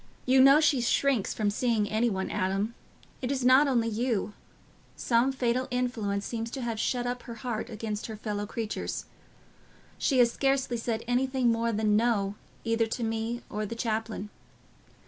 "You 0.25 0.41
know 0.41 0.59
she 0.59 0.81
shrinks 0.81 1.31
from 1.31 1.51
seeing 1.51 1.87
any 1.87 2.09
one, 2.09 2.31
Adam. 2.31 2.73
It 3.21 3.31
is 3.31 3.45
not 3.45 3.67
only 3.67 3.87
you—some 3.87 5.31
fatal 5.31 5.67
influence 5.69 6.25
seems 6.25 6.49
to 6.49 6.61
have 6.61 6.79
shut 6.79 7.05
up 7.05 7.21
her 7.21 7.35
heart 7.35 7.69
against 7.69 8.07
her 8.07 8.15
fellow 8.17 8.47
creatures. 8.47 9.05
She 9.99 10.17
has 10.17 10.31
scarcely 10.31 10.77
said 10.77 11.03
anything 11.07 11.51
more 11.51 11.71
than 11.71 11.95
'No' 11.95 12.33
either 12.63 12.87
to 12.87 13.03
me 13.03 13.43
or 13.47 13.63
the 13.63 13.75
chaplain. 13.75 14.31